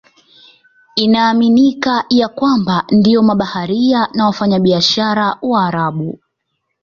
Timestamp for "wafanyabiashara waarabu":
4.25-6.19